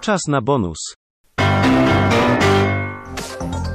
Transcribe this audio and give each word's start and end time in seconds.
Czas 0.00 0.20
na 0.28 0.40
bonus. 0.40 0.78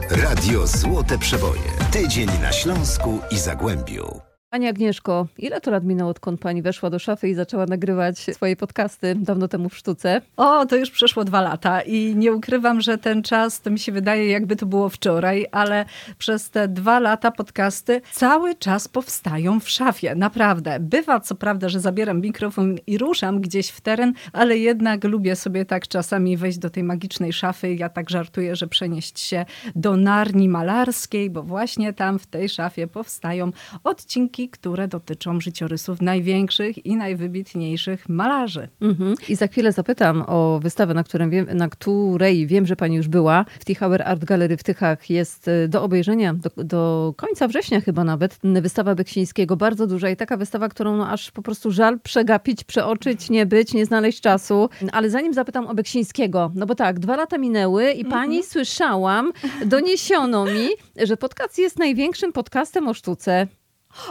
Radio 0.09 0.67
Złote 0.67 1.17
Przeboje. 1.17 1.61
Tydzień 1.91 2.29
na 2.41 2.51
Śląsku 2.51 3.19
i 3.31 3.37
Zagłębiu. 3.37 4.32
Pani 4.53 4.67
Agnieszko, 4.67 5.27
ile 5.37 5.61
to 5.61 5.71
lat 5.71 5.83
minęło, 5.83 6.09
odkąd 6.09 6.39
pani 6.39 6.61
weszła 6.61 6.89
do 6.89 6.99
szafy 6.99 7.29
i 7.29 7.33
zaczęła 7.33 7.65
nagrywać 7.65 8.19
swoje 8.19 8.55
podcasty 8.55 9.15
dawno 9.15 9.47
temu 9.47 9.69
w 9.69 9.77
sztuce? 9.77 10.21
O, 10.37 10.65
to 10.65 10.75
już 10.75 10.91
przeszło 10.91 11.23
dwa 11.23 11.41
lata 11.41 11.81
i 11.81 12.15
nie 12.15 12.33
ukrywam, 12.33 12.81
że 12.81 12.97
ten 12.97 13.23
czas 13.23 13.61
to 13.61 13.71
mi 13.71 13.79
się 13.79 13.91
wydaje, 13.91 14.29
jakby 14.29 14.55
to 14.55 14.65
było 14.65 14.89
wczoraj, 14.89 15.47
ale 15.51 15.85
przez 16.17 16.49
te 16.49 16.67
dwa 16.67 16.99
lata 16.99 17.31
podcasty 17.31 18.01
cały 18.11 18.55
czas 18.55 18.87
powstają 18.87 19.59
w 19.59 19.69
szafie. 19.69 20.15
Naprawdę. 20.15 20.79
Bywa 20.79 21.19
co 21.19 21.35
prawda, 21.35 21.69
że 21.69 21.79
zabieram 21.79 22.21
mikrofon 22.21 22.75
i 22.87 22.97
ruszam 22.97 23.41
gdzieś 23.41 23.69
w 23.69 23.81
teren, 23.81 24.13
ale 24.33 24.57
jednak 24.57 25.03
lubię 25.03 25.35
sobie 25.35 25.65
tak 25.65 25.87
czasami 25.87 26.37
wejść 26.37 26.57
do 26.57 26.69
tej 26.69 26.83
magicznej 26.83 27.33
szafy. 27.33 27.75
Ja 27.75 27.89
tak 27.89 28.09
żartuję, 28.09 28.55
że 28.55 28.67
przenieść 28.67 29.19
się 29.19 29.45
do 29.75 29.97
Narni 29.97 30.49
Malarskiej, 30.49 31.29
bo 31.29 31.43
właśnie 31.43 31.93
tam 31.93 32.19
w 32.19 32.27
tej 32.27 32.49
szafie 32.49 32.87
powstają 32.87 33.51
odcinki 33.83 34.42
które 34.49 34.87
dotyczą 34.87 35.41
życiorysów 35.41 36.01
największych 36.01 36.85
i 36.85 36.95
najwybitniejszych 36.95 38.09
malarzy. 38.09 38.67
Mhm. 38.81 39.15
I 39.29 39.35
za 39.35 39.47
chwilę 39.47 39.71
zapytam 39.71 40.23
o 40.27 40.59
wystawę, 40.63 40.93
na, 40.93 41.03
wiem, 41.29 41.47
na 41.53 41.69
której 41.69 42.47
wiem, 42.47 42.65
że 42.65 42.75
pani 42.75 42.95
już 42.95 43.07
była. 43.07 43.45
W 43.59 43.65
Tichauer 43.65 44.01
Art 44.01 44.25
Gallery 44.25 44.57
w 44.57 44.63
Tychach 44.63 45.09
jest 45.09 45.47
y, 45.47 45.67
do 45.67 45.83
obejrzenia 45.83 46.33
do, 46.33 46.63
do 46.63 47.13
końca 47.17 47.47
września 47.47 47.81
chyba 47.81 48.03
nawet. 48.03 48.39
Wystawa 48.43 48.95
Beksińskiego, 48.95 49.57
bardzo 49.57 49.87
duża 49.87 50.09
i 50.09 50.15
taka 50.15 50.37
wystawa, 50.37 50.69
którą 50.69 50.97
no 50.97 51.09
aż 51.09 51.31
po 51.31 51.41
prostu 51.41 51.71
żal 51.71 51.99
przegapić, 51.99 52.63
przeoczyć, 52.63 53.29
nie 53.29 53.45
być, 53.45 53.73
nie 53.73 53.85
znaleźć 53.85 54.21
czasu. 54.21 54.69
Ale 54.91 55.09
zanim 55.09 55.33
zapytam 55.33 55.67
o 55.67 55.75
Beksińskiego, 55.75 56.51
no 56.55 56.65
bo 56.65 56.75
tak, 56.75 56.99
dwa 56.99 57.15
lata 57.15 57.37
minęły 57.37 57.91
i 57.91 58.05
pani 58.05 58.37
mhm. 58.37 58.43
słyszałam, 58.43 59.31
doniesiono 59.65 60.45
mi, 60.45 60.67
że 61.03 61.17
podcast 61.17 61.59
jest 61.59 61.79
największym 61.79 62.33
podcastem 62.33 62.87
o 62.87 62.93
sztuce. 62.93 63.47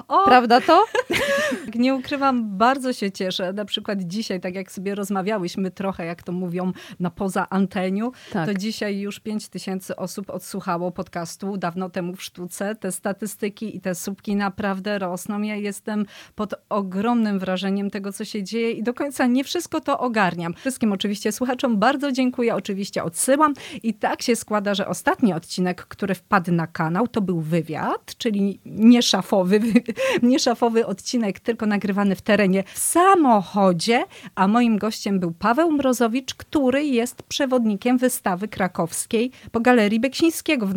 O! 0.08 0.24
Prawda 0.24 0.60
to? 0.60 0.84
Nie 1.74 1.94
ukrywam, 1.94 2.58
bardzo 2.58 2.92
się 2.92 3.12
cieszę. 3.12 3.52
Na 3.52 3.64
przykład 3.64 4.02
dzisiaj, 4.02 4.40
tak 4.40 4.54
jak 4.54 4.72
sobie 4.72 4.94
rozmawiałyśmy 4.94 5.70
trochę, 5.70 6.06
jak 6.06 6.22
to 6.22 6.32
mówią, 6.32 6.72
na 7.00 7.10
poza 7.10 7.46
anteniu, 7.50 8.12
tak. 8.32 8.46
to 8.46 8.54
dzisiaj 8.54 8.98
już 8.98 9.20
5 9.20 9.48
tysięcy 9.48 9.96
osób 9.96 10.30
odsłuchało 10.30 10.90
podcastu 10.90 11.56
dawno 11.56 11.90
temu 11.90 12.16
w 12.16 12.22
sztuce. 12.22 12.74
Te 12.74 12.92
statystyki 12.92 13.76
i 13.76 13.80
te 13.80 13.94
słupki 13.94 14.36
naprawdę 14.36 14.98
rosną. 14.98 15.42
Ja 15.42 15.56
jestem 15.56 16.06
pod 16.34 16.54
ogromnym 16.68 17.38
wrażeniem 17.38 17.90
tego, 17.90 18.12
co 18.12 18.24
się 18.24 18.42
dzieje 18.42 18.70
i 18.70 18.82
do 18.82 18.94
końca 18.94 19.26
nie 19.26 19.44
wszystko 19.44 19.80
to 19.80 19.98
ogarniam. 19.98 20.54
Wszystkim 20.54 20.92
oczywiście 20.92 21.32
słuchaczom 21.32 21.78
bardzo 21.78 22.12
dziękuję, 22.12 22.54
oczywiście 22.54 23.04
odsyłam 23.04 23.54
i 23.82 23.94
tak 23.94 24.22
się 24.22 24.36
składa, 24.36 24.74
że 24.74 24.88
ostatni 24.88 25.32
odcinek, 25.32 25.86
który 25.86 26.14
wpadł 26.14 26.52
na 26.52 26.66
kanał, 26.66 27.08
to 27.08 27.20
był 27.20 27.40
wywiad, 27.40 28.16
czyli 28.18 28.60
nie 28.66 29.02
szafowy 29.02 29.60
nie 30.22 30.38
szafowy 30.38 30.86
odcinek, 30.86 31.40
tylko 31.40 31.66
nagrywany 31.66 32.16
w 32.16 32.22
terenie 32.22 32.64
w 32.66 32.78
samochodzie, 32.78 34.04
a 34.34 34.48
moim 34.48 34.78
gościem 34.78 35.20
był 35.20 35.32
Paweł 35.32 35.72
Mrozowicz, 35.72 36.34
który 36.34 36.84
jest 36.84 37.22
przewodnikiem 37.22 37.98
wystawy 37.98 38.48
krakowskiej 38.48 39.30
po 39.52 39.60
Galerii 39.60 40.00
Beksińskiego 40.00 40.66
w 40.66 40.74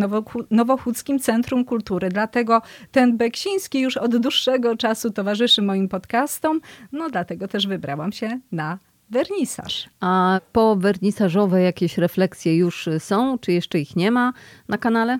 Nowochódzkim 0.51 1.19
Centrum 1.19 1.66
Kultury. 1.66 2.09
Dlatego 2.09 2.61
ten 2.91 3.17
Beksiński 3.17 3.79
już 3.79 3.97
od 3.97 4.17
dłuższego 4.17 4.77
czasu 4.77 5.11
towarzyszy 5.11 5.61
moim 5.61 5.89
podcastom, 5.89 6.61
no 6.91 7.09
dlatego 7.09 7.47
też 7.47 7.67
wybrałam 7.67 8.11
się 8.11 8.39
na 8.51 8.79
wernisaż. 9.09 9.89
A 9.99 10.39
po 10.51 10.75
wernisażowe 10.75 11.61
jakieś 11.61 11.97
refleksje 11.97 12.57
już 12.57 12.89
są, 12.99 13.38
czy 13.39 13.51
jeszcze 13.51 13.79
ich 13.79 13.95
nie 13.95 14.11
ma 14.11 14.33
na 14.67 14.77
kanale? 14.77 15.19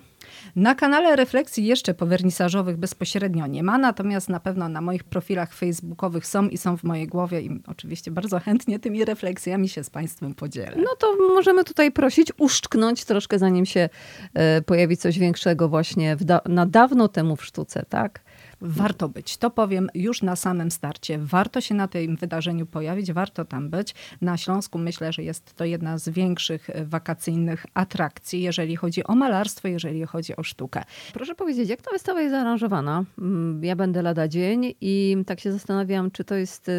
Na 0.56 0.74
kanale 0.74 1.16
refleksji 1.16 1.66
jeszcze 1.66 1.94
po 1.94 2.06
wernisażowych 2.06 2.76
bezpośrednio 2.76 3.46
nie 3.46 3.62
ma, 3.62 3.78
natomiast 3.78 4.28
na 4.28 4.40
pewno 4.40 4.68
na 4.68 4.80
moich 4.80 5.04
profilach 5.04 5.52
facebookowych 5.54 6.26
są 6.26 6.48
i 6.48 6.58
są 6.58 6.76
w 6.76 6.84
mojej 6.84 7.06
głowie 7.06 7.40
i 7.40 7.62
oczywiście 7.66 8.10
bardzo 8.10 8.40
chętnie 8.40 8.78
tymi 8.78 9.04
refleksjami 9.04 9.68
się 9.68 9.84
z 9.84 9.90
Państwem 9.90 10.34
podzielę. 10.34 10.76
No 10.76 10.96
to 10.98 11.16
możemy 11.34 11.64
tutaj 11.64 11.92
prosić 11.92 12.32
uszczknąć 12.38 13.04
troszkę, 13.04 13.38
zanim 13.38 13.66
się 13.66 13.88
e, 14.34 14.62
pojawi 14.62 14.96
coś 14.96 15.18
większego 15.18 15.68
właśnie 15.68 16.16
da 16.16 16.40
na 16.46 16.66
dawno 16.66 17.08
temu 17.08 17.36
w 17.36 17.44
sztuce, 17.44 17.84
tak? 17.88 18.25
Warto 18.60 19.08
być. 19.08 19.36
To 19.36 19.50
powiem 19.50 19.88
już 19.94 20.22
na 20.22 20.36
samym 20.36 20.70
starcie. 20.70 21.18
Warto 21.18 21.60
się 21.60 21.74
na 21.74 21.88
tym 21.88 22.16
wydarzeniu 22.16 22.66
pojawić, 22.66 23.12
warto 23.12 23.44
tam 23.44 23.70
być. 23.70 23.94
Na 24.20 24.36
Śląsku 24.36 24.78
myślę, 24.78 25.12
że 25.12 25.22
jest 25.22 25.54
to 25.54 25.64
jedna 25.64 25.98
z 25.98 26.08
większych 26.08 26.70
e, 26.70 26.84
wakacyjnych 26.84 27.66
atrakcji, 27.74 28.42
jeżeli 28.42 28.76
chodzi 28.76 29.04
o 29.04 29.14
malarstwo, 29.14 29.68
jeżeli 29.68 30.06
chodzi 30.06 30.36
o 30.36 30.42
sztukę. 30.42 30.82
Proszę 31.12 31.34
powiedzieć, 31.34 31.68
jak 31.68 31.82
ta 31.82 31.90
wystawa 31.90 32.20
jest 32.20 32.32
zaaranżowana? 32.32 33.04
Mm, 33.18 33.64
ja 33.64 33.76
będę 33.76 34.02
lada 34.02 34.28
dzień 34.28 34.74
i 34.80 35.16
tak 35.26 35.40
się 35.40 35.52
zastanawiam, 35.52 36.10
czy 36.10 36.24
to 36.24 36.34
jest 36.34 36.68
y, 36.68 36.72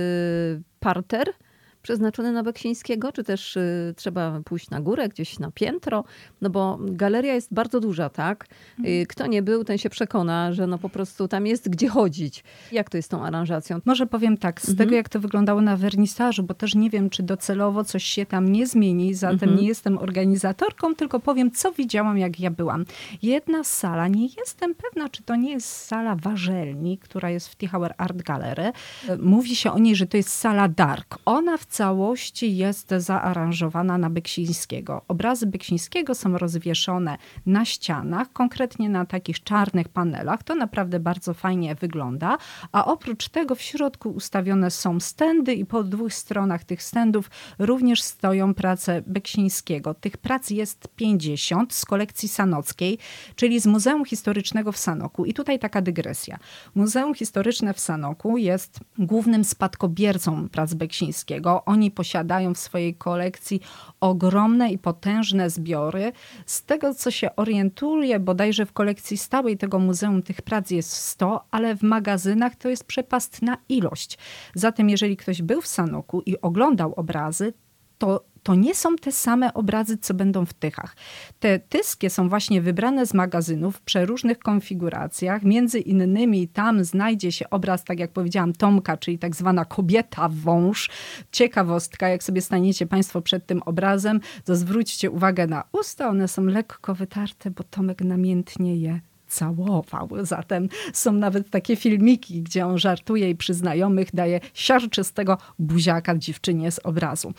parter, 0.79 1.33
przeznaczony 1.81 2.31
na 2.31 2.43
Beksińskiego, 2.43 3.11
czy 3.11 3.23
też 3.23 3.57
y, 3.57 3.93
trzeba 3.97 4.39
pójść 4.45 4.69
na 4.69 4.81
górę, 4.81 5.09
gdzieś 5.09 5.39
na 5.39 5.51
piętro? 5.51 6.03
No 6.41 6.49
bo 6.49 6.77
galeria 6.81 7.33
jest 7.33 7.53
bardzo 7.53 7.79
duża, 7.79 8.09
tak? 8.09 8.43
Y, 8.43 8.47
mhm. 8.79 9.05
kto 9.05 9.27
nie 9.27 9.41
był, 9.41 9.63
ten 9.63 9.77
się 9.77 9.89
przekona, 9.89 10.53
że 10.53 10.67
no 10.67 10.77
po 10.77 10.89
prostu 10.89 11.27
tam 11.27 11.47
jest 11.47 11.69
gdzie 11.69 11.87
chodzić. 11.87 12.43
Jak 12.71 12.89
to 12.89 12.97
jest 12.97 13.07
z 13.07 13.09
tą 13.09 13.25
aranżacją? 13.25 13.79
Może 13.85 14.07
powiem 14.07 14.37
tak, 14.37 14.61
z 14.61 14.69
mhm. 14.69 14.77
tego 14.77 14.95
jak 14.95 15.09
to 15.09 15.19
wyglądało 15.19 15.61
na 15.61 15.77
wernisażu, 15.77 16.43
bo 16.43 16.53
też 16.53 16.75
nie 16.75 16.89
wiem, 16.89 17.09
czy 17.09 17.23
docelowo 17.23 17.83
coś 17.83 18.03
się 18.03 18.25
tam 18.25 18.51
nie 18.51 18.67
zmieni, 18.67 19.13
zatem 19.13 19.49
mhm. 19.49 19.55
nie 19.57 19.67
jestem 19.67 19.97
organizatorką, 19.97 20.95
tylko 20.95 21.19
powiem, 21.19 21.51
co 21.51 21.71
widziałam, 21.71 22.17
jak 22.17 22.39
ja 22.39 22.51
byłam. 22.51 22.85
Jedna 23.21 23.63
sala, 23.63 24.07
nie 24.07 24.27
jestem 24.37 24.75
pewna, 24.75 25.09
czy 25.09 25.23
to 25.23 25.35
nie 25.35 25.51
jest 25.51 25.67
sala 25.67 26.15
Warzelni, 26.15 26.97
która 26.97 27.29
jest 27.29 27.47
w 27.47 27.55
Tichauer 27.55 27.93
Art 27.97 28.21
Gallery. 28.21 28.71
Mówi 29.19 29.55
się 29.55 29.71
o 29.71 29.79
niej, 29.79 29.95
że 29.95 30.07
to 30.07 30.17
jest 30.17 30.29
sala 30.29 30.67
Dark. 30.67 31.17
Ona 31.25 31.57
w 31.57 31.65
całości 31.77 32.57
jest 32.57 32.89
zaaranżowana 32.97 33.97
na 33.97 34.09
Beksińskiego. 34.09 35.01
Obrazy 35.07 35.47
Beksińskiego 35.47 36.15
są 36.15 36.37
rozwieszone 36.37 37.17
na 37.45 37.65
ścianach, 37.65 38.33
konkretnie 38.33 38.89
na 38.89 39.05
takich 39.05 39.43
czarnych 39.43 39.89
panelach. 39.89 40.43
To 40.43 40.55
naprawdę 40.55 40.99
bardzo 40.99 41.33
fajnie 41.33 41.75
wygląda. 41.75 42.37
A 42.71 42.85
oprócz 42.85 43.29
tego 43.29 43.55
w 43.55 43.61
środku 43.61 44.09
ustawione 44.09 44.71
są 44.71 44.99
stędy 44.99 45.53
i 45.53 45.65
po 45.65 45.83
dwóch 45.83 46.13
stronach 46.13 46.63
tych 46.63 46.83
stędów 46.83 47.29
również 47.59 48.01
stoją 48.01 48.53
prace 48.53 49.03
Beksińskiego. 49.07 49.93
Tych 49.93 50.17
prac 50.17 50.49
jest 50.49 50.87
50 50.95 51.73
z 51.73 51.85
kolekcji 51.85 52.29
sanockiej, 52.29 52.97
czyli 53.35 53.59
z 53.59 53.65
Muzeum 53.65 54.05
Historycznego 54.05 54.71
w 54.71 54.77
Sanoku. 54.77 55.25
I 55.25 55.33
tutaj 55.33 55.59
taka 55.59 55.81
dygresja. 55.81 56.37
Muzeum 56.75 57.15
Historyczne 57.15 57.73
w 57.73 57.79
Sanoku 57.79 58.37
jest 58.37 58.79
głównym 58.97 59.43
spadkobiercą 59.43 60.49
prac 60.49 60.73
Beksińskiego 60.73 61.56
oni 61.65 61.91
posiadają 61.91 62.53
w 62.53 62.57
swojej 62.57 62.95
kolekcji 62.95 63.61
ogromne 63.99 64.71
i 64.71 64.77
potężne 64.77 65.49
zbiory. 65.49 66.11
Z 66.45 66.63
tego, 66.63 66.93
co 66.93 67.11
się 67.11 67.35
orientuję, 67.35 68.19
bodajże 68.19 68.65
w 68.65 68.73
kolekcji 68.73 69.17
stałej 69.17 69.57
tego 69.57 69.79
muzeum 69.79 70.21
tych 70.21 70.41
prac 70.41 70.71
jest 70.71 70.93
100, 70.93 71.45
ale 71.51 71.75
w 71.75 71.83
magazynach 71.83 72.55
to 72.55 72.69
jest 72.69 72.83
przepastna 72.83 73.57
ilość. 73.69 74.17
Zatem, 74.55 74.89
jeżeli 74.89 75.17
ktoś 75.17 75.41
był 75.41 75.61
w 75.61 75.67
Sanoku 75.67 76.21
i 76.25 76.41
oglądał 76.41 76.93
obrazy, 76.93 77.53
to 77.97 78.23
to 78.47 78.55
nie 78.55 78.75
są 78.75 78.95
te 78.95 79.11
same 79.11 79.53
obrazy, 79.53 79.97
co 79.97 80.13
będą 80.13 80.45
w 80.45 80.53
tychach. 80.53 80.95
Te 81.39 81.59
tyskie 81.59 82.09
są 82.09 82.29
właśnie 82.29 82.61
wybrane 82.61 83.05
z 83.05 83.13
magazynów 83.13 83.77
w 83.77 83.81
przeróżnych 83.81 84.39
konfiguracjach. 84.39 85.43
Między 85.43 85.79
innymi 85.79 86.47
tam 86.47 86.83
znajdzie 86.83 87.31
się 87.31 87.49
obraz, 87.49 87.83
tak 87.83 87.99
jak 87.99 88.11
powiedziałam, 88.11 88.53
Tomka, 88.53 88.97
czyli 88.97 89.19
tak 89.19 89.35
zwana 89.35 89.65
kobieta 89.65 90.29
wąż. 90.29 90.89
Ciekawostka, 91.31 92.09
jak 92.09 92.23
sobie 92.23 92.41
staniecie 92.41 92.85
Państwo 92.85 93.21
przed 93.21 93.45
tym 93.45 93.61
obrazem, 93.65 94.19
to 94.45 94.55
zwróćcie 94.55 95.11
uwagę 95.11 95.47
na 95.47 95.63
usta. 95.71 96.09
One 96.09 96.27
są 96.27 96.45
lekko 96.45 96.95
wytarte, 96.95 97.51
bo 97.51 97.63
Tomek 97.63 98.01
namiętnie 98.01 98.75
je 98.75 98.99
całował. 99.27 100.09
Zatem 100.21 100.69
są 100.93 101.11
nawet 101.11 101.49
takie 101.49 101.75
filmiki, 101.75 102.41
gdzie 102.41 102.65
on 102.65 102.77
żartuje 102.77 103.29
i 103.29 103.35
przy 103.35 103.53
znajomych 103.53 104.07
daje 104.13 104.39
siarczystego 104.53 105.37
buziaka 105.59 106.17
dziewczynie 106.17 106.71
z 106.71 106.79
obrazu. 106.79 107.33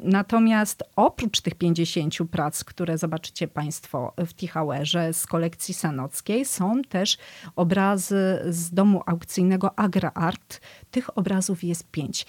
Natomiast 0.00 0.82
oprócz 0.96 1.40
tych 1.40 1.54
50 1.54 2.14
prac, 2.30 2.64
które 2.64 2.98
zobaczycie 2.98 3.48
Państwo 3.48 4.14
w 4.18 4.34
Tichauerze 4.34 5.12
z 5.12 5.26
kolekcji 5.26 5.74
sanockiej, 5.74 6.44
są 6.44 6.82
też 6.82 7.18
obrazy 7.56 8.38
z 8.48 8.70
domu 8.70 9.02
aukcyjnego 9.06 9.78
Agra 9.78 10.10
Art. 10.14 10.60
Tych 10.90 11.18
obrazów 11.18 11.64
jest 11.64 11.90
pięć. 11.90 12.26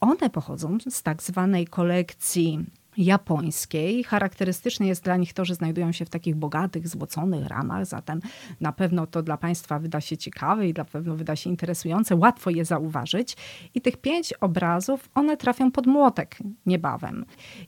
One 0.00 0.30
pochodzą 0.30 0.78
z 0.90 1.02
tak 1.02 1.22
zwanej 1.22 1.66
kolekcji 1.66 2.64
japońskiej. 2.98 4.04
Charakterystyczne 4.04 4.86
jest 4.86 5.04
dla 5.04 5.16
nich 5.16 5.32
to, 5.32 5.44
że 5.44 5.54
znajdują 5.54 5.92
się 5.92 6.04
w 6.04 6.10
takich 6.10 6.34
bogatych, 6.34 6.88
złoconych 6.88 7.46
ramach, 7.46 7.86
zatem 7.86 8.20
na 8.60 8.72
pewno 8.72 9.06
to 9.06 9.22
dla 9.22 9.36
Państwa 9.36 9.78
wyda 9.78 10.00
się 10.00 10.16
ciekawe 10.16 10.68
i 10.68 10.72
na 10.72 10.84
pewno 10.84 11.16
wyda 11.16 11.36
się 11.36 11.50
interesujące, 11.50 12.16
łatwo 12.16 12.50
je 12.50 12.64
zauważyć. 12.64 13.36
I 13.74 13.80
tych 13.80 13.96
pięć 13.96 14.32
obrazów, 14.32 15.08
one 15.14 15.36
trafią 15.36 15.70
pod 15.70 15.86
młotek 15.86 16.38
niebawem. 16.66 17.24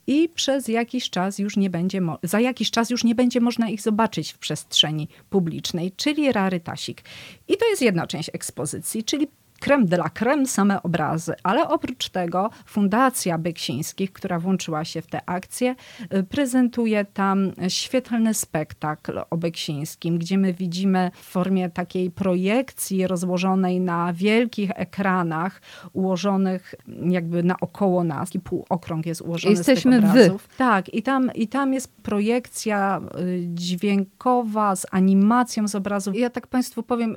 I 0.07 0.29
przez 0.29 0.67
jakiś 0.67 1.09
czas 1.09 1.39
już 1.39 1.57
nie 1.57 1.69
będzie, 1.69 2.01
za 2.23 2.39
jakiś 2.39 2.71
czas 2.71 2.89
już 2.89 3.03
nie 3.03 3.15
będzie 3.15 3.41
można 3.41 3.69
ich 3.69 3.81
zobaczyć 3.81 4.31
w 4.31 4.37
przestrzeni 4.37 5.07
publicznej, 5.29 5.91
czyli 5.91 6.31
rarytasik. 6.31 7.01
I 7.47 7.57
to 7.57 7.69
jest 7.69 7.81
jedna 7.81 8.07
część 8.07 8.29
ekspozycji, 8.33 9.03
czyli 9.03 9.27
creme 9.59 9.85
de 9.85 9.97
la 9.97 10.09
creme, 10.09 10.45
same 10.45 10.83
obrazy. 10.83 11.33
Ale 11.43 11.67
oprócz 11.67 12.09
tego 12.09 12.49
Fundacja 12.65 13.37
Beksińskich, 13.37 14.13
która 14.13 14.39
włączyła 14.39 14.85
się 14.85 15.01
w 15.01 15.07
tę 15.07 15.19
akcję, 15.25 15.75
y, 16.13 16.23
prezentuje 16.23 17.05
tam 17.05 17.51
świetlny 17.67 18.33
spektakl 18.33 19.21
o 19.29 19.37
Beksińskim, 19.37 20.17
gdzie 20.17 20.37
my 20.37 20.53
widzimy 20.53 21.11
w 21.13 21.25
formie 21.25 21.69
takiej 21.69 22.11
projekcji 22.11 23.07
rozłożonej 23.07 23.79
na 23.79 24.13
wielkich 24.13 24.71
ekranach, 24.75 25.61
ułożonych 25.93 26.75
jakby 27.09 27.43
naokoło 27.43 28.03
nas. 28.03 28.35
I 28.35 28.39
półokrąg 28.39 29.05
jest 29.05 29.21
ułożony 29.21 29.55
Jesteśmy 29.55 29.97
z 29.97 30.01
tych 30.01 30.09
obrazów. 30.09 30.47
Wy. 30.47 30.57
Tak, 30.57 30.93
i 30.93 31.03
tam, 31.03 31.31
i 31.35 31.47
tam 31.47 31.73
jest 31.73 31.95
projekcja 32.01 33.01
y, 33.19 33.41
dźwiękowa 33.53 34.75
z 34.75 34.85
animacją 34.91 35.67
z 35.67 35.75
obrazów. 35.75 36.15
Ja 36.17 36.29
tak 36.29 36.47
Państwu 36.47 36.83
powiem 36.83 37.15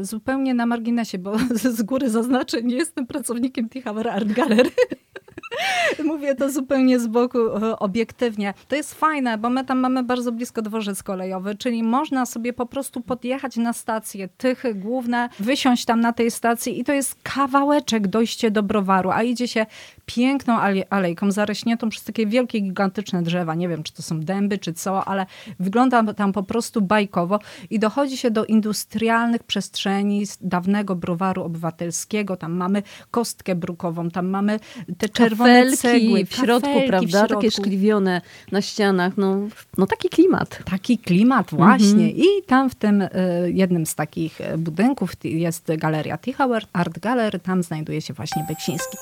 y, 0.00 0.04
zupełnie 0.04 0.54
na 0.54 0.66
marginesie, 0.66 1.18
bo 1.18 1.36
z 1.72 1.82
góry 1.82 2.10
zaznaczę, 2.10 2.62
nie 2.62 2.76
jestem 2.76 3.06
pracownikiem 3.06 3.68
Tichauer 3.68 4.08
Art 4.08 4.32
Gallery. 4.32 4.70
Mówię 6.04 6.34
to 6.34 6.50
zupełnie 6.50 7.00
z 7.00 7.06
boku, 7.06 7.38
e, 7.38 7.78
obiektywnie. 7.78 8.54
To 8.68 8.76
jest 8.76 8.94
fajne, 8.94 9.38
bo 9.38 9.50
my 9.50 9.64
tam 9.64 9.78
mamy 9.78 10.02
bardzo 10.02 10.32
blisko 10.32 10.62
dworzec 10.62 11.02
kolejowy, 11.02 11.54
czyli 11.54 11.82
można 11.82 12.26
sobie 12.26 12.52
po 12.52 12.66
prostu 12.66 13.00
podjechać 13.00 13.56
na 13.56 13.72
stację 13.72 14.28
Tychy 14.28 14.74
główne, 14.74 15.28
wysiąść 15.38 15.84
tam 15.84 16.00
na 16.00 16.12
tej 16.12 16.30
stacji 16.30 16.80
i 16.80 16.84
to 16.84 16.92
jest 16.92 17.16
kawałeczek 17.22 18.08
dojście 18.08 18.50
do 18.50 18.62
browaru, 18.62 19.10
a 19.10 19.22
idzie 19.22 19.48
się 19.48 19.66
piękną 20.06 20.58
alejką 20.90 21.32
zarośniętą 21.32 21.88
przez 21.88 22.04
takie 22.04 22.26
wielkie, 22.26 22.60
gigantyczne 22.60 23.22
drzewa. 23.22 23.54
Nie 23.54 23.68
wiem, 23.68 23.82
czy 23.82 23.92
to 23.92 24.02
są 24.02 24.20
dęby, 24.20 24.58
czy 24.58 24.72
co, 24.72 25.04
ale 25.04 25.26
wygląda 25.60 26.14
tam 26.14 26.32
po 26.32 26.42
prostu 26.42 26.82
bajkowo 26.82 27.38
i 27.70 27.78
dochodzi 27.78 28.16
się 28.16 28.30
do 28.30 28.44
industrialnych 28.44 29.42
przestrzeni 29.42 30.26
z 30.26 30.38
dawnego 30.40 30.96
browaru 30.96 31.42
obywatelskiego. 31.42 32.36
Tam 32.36 32.52
mamy 32.52 32.82
kostkę 33.10 33.54
brukową, 33.54 34.10
tam 34.10 34.26
mamy 34.28 34.60
te 34.98 35.08
czerwone 35.08 35.64
kafelki 35.64 35.76
cegły. 35.76 36.24
w 36.24 36.34
środku, 36.34 36.68
kafelki 36.68 36.88
prawda? 36.88 37.06
W 37.06 37.10
środku. 37.10 37.34
Takie 37.34 37.50
szkliwione 37.50 38.20
na 38.52 38.62
ścianach. 38.62 39.16
No, 39.16 39.38
no 39.78 39.86
taki 39.86 40.08
klimat. 40.08 40.58
Taki 40.70 40.98
klimat 40.98 41.50
właśnie. 41.50 42.10
I 42.10 42.26
tam 42.46 42.70
w 42.70 42.74
tym 42.74 43.02
y, 43.02 43.10
jednym 43.54 43.86
z 43.86 43.94
takich 43.94 44.38
budynków 44.58 45.12
jest 45.24 45.72
galeria 45.78 46.18
Tichauer 46.18 46.66
Art 46.72 46.98
Gallery. 46.98 47.38
Tam 47.38 47.62
znajduje 47.62 48.00
się 48.00 48.14
właśnie 48.14 48.44
Beksiński. 48.48 48.96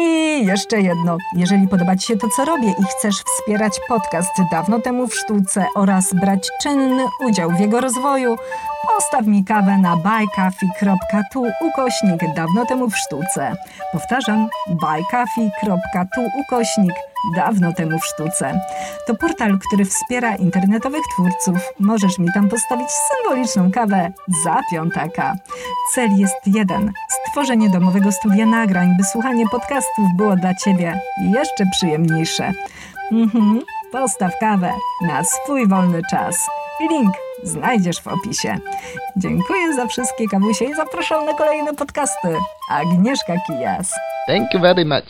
I 0.00 0.46
jeszcze 0.46 0.80
jedno. 0.80 1.16
Jeżeli 1.36 1.68
podoba 1.68 1.96
Ci 1.96 2.06
się 2.06 2.16
to, 2.16 2.28
co 2.36 2.44
robię 2.44 2.68
i 2.68 2.84
chcesz 2.84 3.16
wspierać 3.16 3.72
podcast 3.88 4.30
dawno 4.52 4.80
temu 4.80 5.06
w 5.06 5.16
sztuce 5.16 5.66
oraz 5.74 6.14
brać 6.14 6.48
czynny 6.62 7.04
udział 7.20 7.50
w 7.50 7.60
jego 7.60 7.80
rozwoju, 7.80 8.36
postaw 8.88 9.26
mi 9.26 9.44
kawę 9.44 9.78
na 9.78 9.96
buycoffee.tu 9.96 11.46
ukośnik 11.60 12.34
dawno 12.36 12.66
temu 12.66 12.90
w 12.90 12.96
sztuce. 12.96 13.56
Powtarzam, 13.92 14.48
buycoffee.tu 14.68 16.20
ukośnik 16.40 16.94
dawno 17.36 17.72
temu 17.72 17.98
w 17.98 18.06
sztuce. 18.06 18.60
To 19.06 19.14
portal, 19.14 19.58
który 19.66 19.84
wspiera 19.84 20.36
internetowych 20.36 21.02
twórców. 21.12 21.72
Możesz 21.80 22.18
mi 22.18 22.28
tam 22.34 22.48
postawić 22.48 22.88
symboliczną 22.90 23.70
kawę 23.70 24.12
za 24.44 24.60
piątaka. 24.70 25.34
Cel 25.94 26.10
jest 26.16 26.36
jeden: 26.46 26.92
stworzenie 27.28 27.70
domowego 27.70 28.12
studia 28.12 28.46
nagrań, 28.46 28.96
by 28.98 29.04
słuchanie 29.04 29.44
podcastów 29.48 30.04
było 30.16 30.36
dla 30.36 30.54
Ciebie 30.54 31.00
jeszcze 31.34 31.64
przyjemniejsze. 31.72 32.52
Mhm, 33.12 33.60
postaw 33.92 34.32
kawę 34.40 34.72
na 35.06 35.24
swój 35.24 35.68
wolny 35.68 36.00
czas. 36.10 36.48
Link 36.90 37.14
znajdziesz 37.42 38.00
w 38.00 38.08
opisie. 38.08 38.58
Dziękuję 39.16 39.74
za 39.74 39.86
wszystkie 39.86 40.28
kawusie 40.28 40.64
i 40.64 40.74
zapraszam 40.74 41.26
na 41.26 41.34
kolejne 41.34 41.74
podcasty. 41.74 42.28
Agnieszka 42.70 43.32
Kijas. 43.46 43.94
Thank 44.28 44.54
you 44.54 44.60
very 44.60 44.84
much. 44.84 45.08